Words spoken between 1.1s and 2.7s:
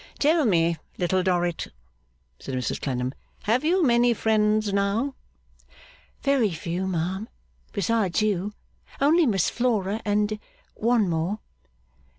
Dorrit,' said